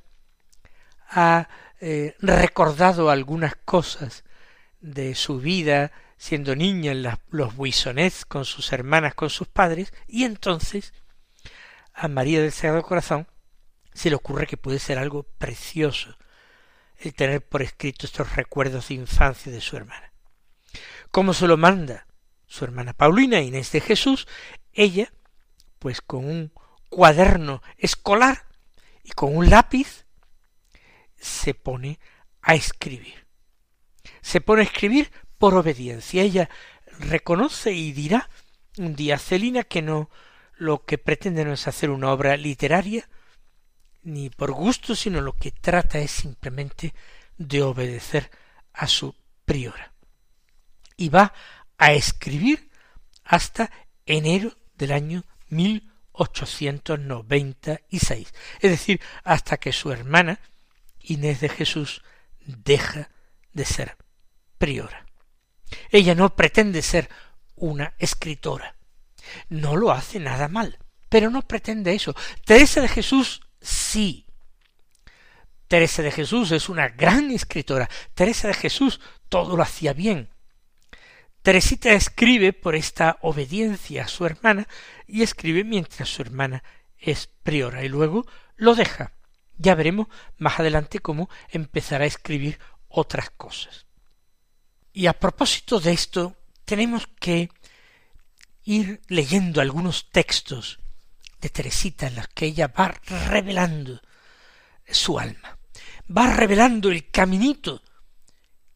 ha 1.10 1.50
eh, 1.80 2.16
recordado 2.20 3.10
algunas 3.10 3.56
cosas 3.56 4.24
de 4.80 5.16
su 5.16 5.40
vida 5.40 5.92
siendo 6.18 6.56
niña 6.56 6.92
en 6.92 7.04
los 7.30 7.56
buisonets 7.56 8.26
con 8.26 8.46
sus 8.46 8.74
hermanas, 8.74 9.14
con 9.14 9.30
sus 9.30 9.48
padres, 9.48 9.94
y 10.08 10.24
entonces 10.24 10.94
a 11.94 12.08
María 12.08 12.42
del 12.42 12.52
Sagrado 12.52 12.84
Corazón 12.84 13.28
se 13.94 14.10
le 14.10 14.16
ocurre 14.16 14.48
que 14.48 14.58
puede 14.58 14.80
ser 14.80 14.98
algo 14.98 15.24
precioso 15.24 16.18
el 17.00 17.14
tener 17.14 17.46
por 17.46 17.62
escrito 17.62 18.06
estos 18.06 18.36
recuerdos 18.36 18.88
de 18.88 18.96
infancia 18.96 19.52
de 19.52 19.62
su 19.62 19.78
hermana. 19.78 20.12
Como 21.12 21.34
se 21.34 21.48
lo 21.48 21.58
manda 21.58 22.08
su 22.48 22.66
hermana 22.66 22.94
Paulina 22.94 23.42
Inés 23.42 23.72
de 23.72 23.82
Jesús, 23.82 24.28
ella, 24.78 25.12
pues 25.80 26.02
con 26.02 26.26
un 26.26 26.52
cuaderno 26.90 27.62
escolar 27.78 28.46
y 29.04 29.12
con 29.12 29.36
un 29.36 29.50
lápiz, 29.50 30.06
se 31.18 31.54
pone 31.54 32.00
a 32.42 32.56
escribir. 32.56 33.26
Se 34.22 34.40
pone 34.40 34.62
a 34.62 34.66
escribir 34.66 35.12
por 35.38 35.56
obediencia. 35.56 36.22
Ella 36.22 36.50
reconoce 37.00 37.74
y 37.74 37.92
dirá 37.92 38.30
un 38.78 38.96
día 38.96 39.18
Celina 39.18 39.64
que 39.64 39.82
no 39.82 40.10
lo 40.58 40.86
que 40.86 40.98
pretende 40.98 41.46
no 41.46 41.54
es 41.54 41.68
hacer 41.68 41.90
una 41.90 42.12
obra 42.12 42.36
literaria 42.38 43.08
ni 44.04 44.30
por 44.30 44.52
gusto, 44.52 44.96
sino 44.96 45.22
lo 45.22 45.34
que 45.34 45.52
trata 45.52 46.00
es 46.00 46.12
simplemente 46.12 46.94
de 47.38 47.62
obedecer 47.62 48.32
a 48.74 48.88
su 48.88 49.14
priora. 49.44 49.94
Y 50.96 51.10
va 51.10 51.34
a 51.78 51.94
escribir 51.94 52.70
hasta 53.24 53.70
enero 54.06 54.56
del 54.78 54.92
año 54.92 55.24
1896, 55.50 58.34
es 58.60 58.72
decir, 58.72 59.02
hasta 59.24 59.58
que 59.58 59.74
su 59.74 59.92
hermana 59.92 60.40
Inés 61.02 61.42
de 61.42 61.50
Jesús 61.50 62.04
deja 62.46 63.10
de 63.54 63.66
ser 63.66 63.98
priora. 64.58 65.06
Ella 65.92 66.16
no 66.16 66.36
pretende 66.36 66.82
ser 66.82 67.10
una 67.56 67.94
escritora. 67.98 68.76
No 69.50 69.76
lo 69.76 69.92
hace 69.92 70.20
nada 70.20 70.48
mal, 70.48 70.80
pero 71.10 71.30
no 71.30 71.42
pretende 71.42 71.94
eso. 71.94 72.16
Teresa 72.46 72.80
de 72.82 72.88
Jesús 72.88 73.42
sí. 73.62 74.26
Teresa 75.68 76.02
de 76.02 76.12
Jesús 76.12 76.52
es 76.52 76.70
una 76.70 76.88
gran 76.90 77.32
escritora. 77.32 77.90
Teresa 78.14 78.48
de 78.48 78.54
Jesús 78.54 79.02
todo 79.28 79.58
lo 79.58 79.64
hacía 79.64 79.94
bien. 79.94 80.30
Teresita 81.48 81.94
escribe 81.94 82.52
por 82.52 82.76
esta 82.76 83.20
obediencia 83.22 84.04
a 84.04 84.08
su 84.10 84.26
hermana 84.26 84.68
y 85.08 85.22
escribe 85.22 85.64
mientras 85.64 86.10
su 86.10 86.22
hermana 86.22 86.62
es 86.98 87.28
priora 87.28 87.86
y 87.86 87.88
luego 87.88 88.26
lo 88.58 88.76
deja. 88.76 89.14
Ya 89.58 89.74
veremos 89.74 90.08
más 90.38 90.60
adelante 90.60 91.00
cómo 91.00 91.30
empezará 91.48 92.04
a 92.04 92.08
escribir 92.08 92.60
otras 92.90 93.30
cosas. 93.30 93.86
Y 94.92 95.08
a 95.08 95.14
propósito 95.14 95.80
de 95.80 95.94
esto, 95.94 96.36
tenemos 96.66 97.08
que 97.18 97.50
ir 98.66 99.00
leyendo 99.08 99.62
algunos 99.62 100.10
textos 100.10 100.82
de 101.40 101.48
Teresita 101.48 102.08
en 102.08 102.16
los 102.16 102.28
que 102.28 102.48
ella 102.48 102.68
va 102.68 102.94
revelando 103.30 104.02
su 104.86 105.18
alma, 105.18 105.58
va 106.12 106.28
revelando 106.28 106.92
el 106.92 107.10
caminito 107.10 107.82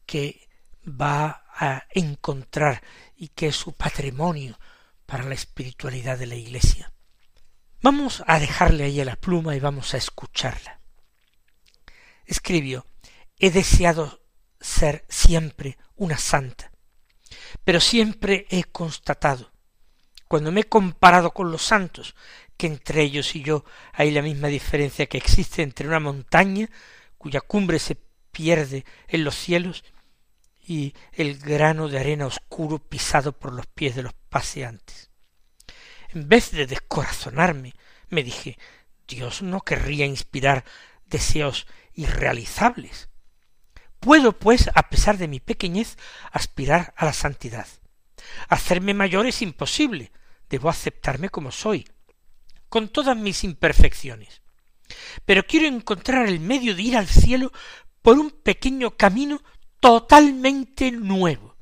que 0.06 0.48
va 0.86 1.41
a 1.62 1.86
encontrar 1.90 2.82
y 3.14 3.28
que 3.28 3.46
es 3.46 3.54
su 3.54 3.72
patrimonio 3.72 4.58
para 5.06 5.22
la 5.22 5.34
espiritualidad 5.34 6.18
de 6.18 6.26
la 6.26 6.34
Iglesia. 6.34 6.92
Vamos 7.80 8.24
a 8.26 8.40
dejarle 8.40 8.82
ahí 8.82 9.04
la 9.04 9.14
pluma 9.14 9.54
y 9.54 9.60
vamos 9.60 9.94
a 9.94 9.96
escucharla. 9.96 10.80
Escribió, 12.26 12.84
he 13.38 13.52
deseado 13.52 14.24
ser 14.60 15.04
siempre 15.08 15.78
una 15.94 16.18
santa, 16.18 16.72
pero 17.62 17.78
siempre 17.78 18.46
he 18.50 18.64
constatado, 18.64 19.52
cuando 20.26 20.50
me 20.50 20.62
he 20.62 20.64
comparado 20.64 21.32
con 21.32 21.52
los 21.52 21.62
santos, 21.62 22.16
que 22.56 22.66
entre 22.66 23.02
ellos 23.02 23.36
y 23.36 23.42
yo 23.42 23.64
hay 23.92 24.10
la 24.10 24.22
misma 24.22 24.48
diferencia 24.48 25.06
que 25.06 25.18
existe 25.18 25.62
entre 25.62 25.86
una 25.86 26.00
montaña 26.00 26.68
cuya 27.18 27.40
cumbre 27.40 27.78
se 27.78 27.96
pierde 28.32 28.84
en 29.06 29.22
los 29.22 29.36
cielos 29.36 29.84
y 30.62 30.94
el 31.12 31.38
grano 31.38 31.88
de 31.88 31.98
arena 31.98 32.26
oscuro 32.26 32.78
pisado 32.78 33.32
por 33.32 33.52
los 33.52 33.66
pies 33.66 33.96
de 33.96 34.02
los 34.02 34.14
paseantes 34.28 35.12
en 36.14 36.28
vez 36.28 36.50
de 36.50 36.66
descorazonarme, 36.66 37.74
me 38.08 38.22
dije, 38.22 38.58
Dios 39.08 39.42
no 39.42 39.60
querría 39.60 40.06
inspirar 40.06 40.64
deseos 41.06 41.66
irrealizables. 41.94 43.08
Puedo, 44.00 44.38
pues, 44.38 44.70
a 44.74 44.88
pesar 44.88 45.16
de 45.18 45.28
mi 45.28 45.40
pequeñez, 45.40 45.96
aspirar 46.30 46.92
a 46.96 47.04
la 47.06 47.12
santidad. 47.12 47.66
Hacerme 48.48 48.94
mayor 48.94 49.26
es 49.26 49.42
imposible. 49.42 50.12
Debo 50.48 50.68
aceptarme 50.68 51.30
como 51.30 51.50
soy, 51.50 51.88
con 52.68 52.88
todas 52.88 53.16
mis 53.16 53.44
imperfecciones. 53.44 54.42
Pero 55.24 55.44
quiero 55.44 55.66
encontrar 55.66 56.28
el 56.28 56.40
medio 56.40 56.74
de 56.74 56.82
ir 56.82 56.96
al 56.96 57.08
cielo 57.08 57.52
por 58.02 58.18
un 58.18 58.30
pequeño 58.30 58.96
camino 58.96 59.42
totalmente 59.82 60.92
nuevo. 60.92 61.56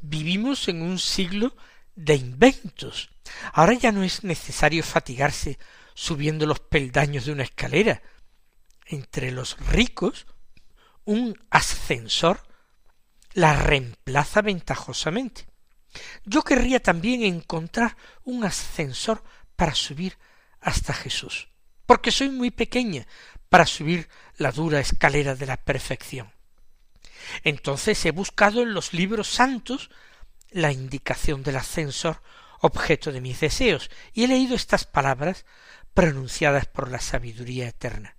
Vivimos 0.00 0.66
en 0.68 0.80
un 0.80 0.98
siglo 0.98 1.54
de 1.94 2.14
inventos. 2.14 3.10
Ahora 3.52 3.74
ya 3.74 3.92
no 3.92 4.02
es 4.02 4.24
necesario 4.24 4.82
fatigarse 4.82 5.58
subiendo 5.92 6.46
los 6.46 6.58
peldaños 6.58 7.26
de 7.26 7.32
una 7.32 7.42
escalera. 7.42 8.02
Entre 8.86 9.30
los 9.30 9.58
ricos 9.68 10.26
un 11.04 11.38
ascensor 11.50 12.40
la 13.34 13.52
reemplaza 13.52 14.40
ventajosamente. 14.40 15.46
Yo 16.24 16.42
querría 16.42 16.82
también 16.82 17.24
encontrar 17.24 17.94
un 18.24 18.42
ascensor 18.42 19.22
para 19.54 19.74
subir 19.74 20.16
hasta 20.60 20.94
Jesús, 20.94 21.48
porque 21.84 22.10
soy 22.10 22.30
muy 22.30 22.50
pequeña 22.50 23.06
para 23.50 23.66
subir 23.66 24.08
la 24.38 24.50
dura 24.50 24.80
escalera 24.80 25.34
de 25.34 25.44
la 25.44 25.58
perfección. 25.58 26.35
Entonces 27.42 28.04
he 28.06 28.10
buscado 28.10 28.62
en 28.62 28.74
los 28.74 28.92
libros 28.92 29.28
santos 29.28 29.90
la 30.50 30.72
indicación 30.72 31.42
del 31.42 31.56
ascensor 31.56 32.22
objeto 32.60 33.12
de 33.12 33.20
mis 33.20 33.40
deseos, 33.40 33.90
y 34.12 34.24
he 34.24 34.28
leído 34.28 34.54
estas 34.54 34.84
palabras 34.84 35.44
pronunciadas 35.92 36.66
por 36.66 36.90
la 36.90 37.00
sabiduría 37.00 37.68
eterna. 37.68 38.16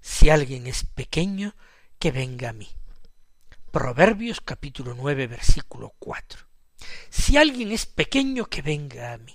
Si 0.00 0.30
alguien 0.30 0.66
es 0.66 0.84
pequeño, 0.84 1.54
que 1.98 2.10
venga 2.10 2.50
a 2.50 2.52
mí. 2.52 2.68
Proverbios 3.70 4.40
capítulo 4.40 4.94
nueve 4.94 5.26
versículo 5.26 5.94
cuatro. 5.98 6.46
Si 7.10 7.36
alguien 7.36 7.72
es 7.72 7.86
pequeño, 7.86 8.46
que 8.46 8.62
venga 8.62 9.12
a 9.12 9.18
mí. 9.18 9.34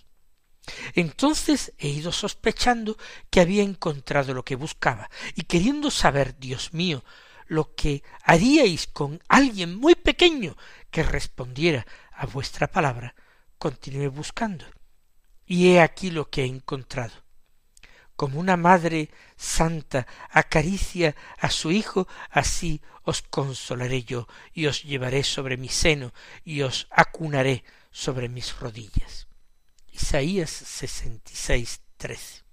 Entonces 0.93 1.73
he 1.77 1.87
ido 1.87 2.11
sospechando 2.11 2.97
que 3.29 3.41
había 3.41 3.63
encontrado 3.63 4.33
lo 4.33 4.43
que 4.43 4.55
buscaba, 4.55 5.09
y 5.35 5.43
queriendo 5.43 5.89
saber, 5.91 6.37
Dios 6.37 6.73
mío, 6.73 7.03
lo 7.49 7.75
que 7.75 8.03
haríais 8.23 8.87
con 8.87 9.21
alguien 9.27 9.75
muy 9.75 9.95
pequeño 9.95 10.55
que 10.89 11.03
respondiera 11.03 11.85
a 12.13 12.25
vuestra 12.25 12.67
palabra, 12.67 13.13
continué 13.57 14.07
buscando. 14.07 14.65
Y 15.45 15.71
he 15.71 15.81
aquí 15.81 16.09
lo 16.09 16.29
que 16.29 16.43
he 16.43 16.45
encontrado 16.45 17.29
como 18.19 18.37
una 18.41 18.57
madre 18.57 19.11
santa 19.37 20.05
acaricia 20.29 21.15
a 21.37 21.49
su 21.49 21.71
hijo, 21.71 22.05
así 22.29 22.81
os 23.03 23.21
consolaré 23.21 24.03
yo, 24.03 24.27
y 24.51 24.65
os 24.65 24.83
llevaré 24.83 25.23
sobre 25.23 25.55
mi 25.55 25.69
seno, 25.69 26.11
y 26.43 26.63
os 26.63 26.87
acunaré 26.91 27.63
sobre 27.91 28.27
mis 28.27 28.59
rodillas. 28.59 29.29
Isaías 29.93 30.49
66, 30.49 31.79
13. 31.95 32.43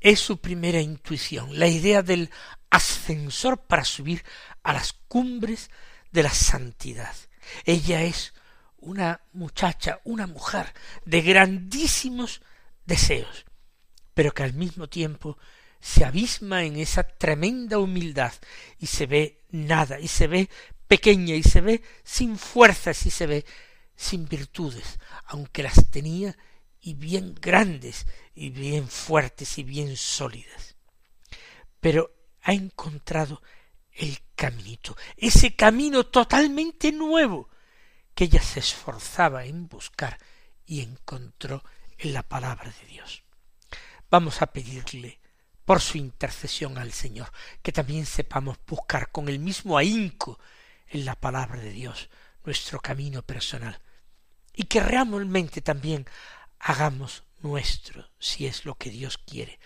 Es 0.00 0.20
su 0.20 0.38
primera 0.38 0.80
intuición, 0.80 1.58
la 1.58 1.68
idea 1.68 2.02
del 2.02 2.30
ascensor 2.74 3.66
para 3.66 3.84
subir 3.84 4.24
a 4.62 4.72
las 4.72 4.92
cumbres 4.92 5.70
de 6.10 6.22
la 6.22 6.30
santidad. 6.30 7.14
Ella 7.64 8.02
es 8.02 8.34
una 8.78 9.20
muchacha, 9.32 10.00
una 10.04 10.26
mujer 10.26 10.72
de 11.04 11.22
grandísimos 11.22 12.42
deseos, 12.84 13.46
pero 14.12 14.32
que 14.32 14.42
al 14.42 14.54
mismo 14.54 14.88
tiempo 14.88 15.38
se 15.80 16.04
abisma 16.04 16.64
en 16.64 16.76
esa 16.76 17.02
tremenda 17.04 17.78
humildad 17.78 18.32
y 18.78 18.86
se 18.86 19.06
ve 19.06 19.42
nada, 19.50 20.00
y 20.00 20.08
se 20.08 20.26
ve 20.26 20.50
pequeña, 20.88 21.34
y 21.34 21.42
se 21.42 21.60
ve 21.60 21.82
sin 22.02 22.36
fuerzas, 22.38 23.06
y 23.06 23.10
se 23.10 23.26
ve 23.26 23.44
sin 23.94 24.26
virtudes, 24.26 24.98
aunque 25.26 25.62
las 25.62 25.90
tenía 25.90 26.36
y 26.80 26.94
bien 26.94 27.34
grandes, 27.40 28.06
y 28.34 28.50
bien 28.50 28.88
fuertes, 28.88 29.58
y 29.58 29.62
bien 29.62 29.96
sólidas. 29.96 30.76
Pero 31.80 32.10
ha 32.44 32.52
encontrado 32.52 33.42
el 33.90 34.18
caminito, 34.36 34.96
ese 35.16 35.56
camino 35.56 36.04
totalmente 36.04 36.92
nuevo 36.92 37.48
que 38.14 38.24
ella 38.24 38.42
se 38.42 38.60
esforzaba 38.60 39.46
en 39.46 39.68
buscar 39.68 40.18
y 40.66 40.82
encontró 40.82 41.64
en 41.98 42.12
la 42.12 42.22
palabra 42.22 42.72
de 42.80 42.86
Dios. 42.86 43.24
Vamos 44.10 44.42
a 44.42 44.46
pedirle 44.46 45.20
por 45.64 45.80
su 45.80 45.96
intercesión 45.96 46.76
al 46.76 46.92
Señor, 46.92 47.32
que 47.62 47.72
también 47.72 48.04
sepamos 48.04 48.58
buscar 48.66 49.10
con 49.10 49.28
el 49.28 49.38
mismo 49.38 49.78
ahínco 49.78 50.38
en 50.88 51.06
la 51.06 51.14
palabra 51.14 51.58
de 51.60 51.70
Dios 51.70 52.10
nuestro 52.44 52.78
camino 52.80 53.22
personal, 53.22 53.80
y 54.52 54.64
que 54.64 54.80
realmente 54.80 55.62
también 55.62 56.06
hagamos 56.58 57.24
nuestro, 57.40 58.10
si 58.18 58.46
es 58.46 58.66
lo 58.66 58.74
que 58.74 58.90
Dios 58.90 59.16
quiere, 59.16 59.58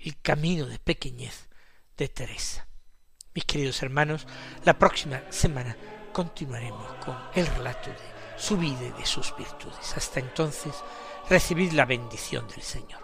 el 0.00 0.20
camino 0.20 0.66
de 0.66 0.80
pequeñez 0.80 1.48
de 1.96 2.08
Teresa. 2.08 2.66
Mis 3.34 3.44
queridos 3.44 3.82
hermanos, 3.82 4.26
la 4.64 4.78
próxima 4.78 5.22
semana 5.30 5.76
continuaremos 6.12 6.94
con 7.04 7.16
el 7.34 7.46
relato 7.46 7.90
de 7.90 7.96
su 8.36 8.56
vida 8.56 8.84
y 8.84 8.92
de 8.92 9.06
sus 9.06 9.36
virtudes. 9.36 9.96
Hasta 9.96 10.20
entonces, 10.20 10.74
recibid 11.28 11.72
la 11.72 11.84
bendición 11.84 12.46
del 12.48 12.62
Señor. 12.62 13.03